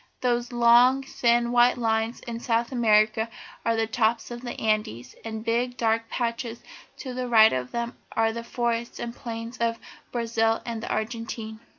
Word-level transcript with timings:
"Those 0.21 0.51
long 0.51 1.03
thin 1.03 1.51
white 1.51 1.77
lines 1.77 2.21
in 2.21 2.39
South 2.39 2.71
America 2.71 3.29
are 3.63 3.75
the 3.75 3.85
tops 3.85 4.31
of 4.31 4.41
the 4.41 4.59
Andes, 4.59 5.13
and 5.23 5.41
the 5.41 5.43
big, 5.43 5.77
dark 5.77 6.09
patches 6.09 6.63
to 6.97 7.13
the 7.13 7.27
right 7.27 7.53
of 7.53 7.69
them 7.71 7.95
are 8.13 8.33
the 8.33 8.43
forests 8.43 8.97
and 8.97 9.15
plains 9.15 9.59
of 9.59 9.77
Brazil 10.11 10.59
and 10.65 10.81
the 10.81 10.89
Argentine. 10.89 11.59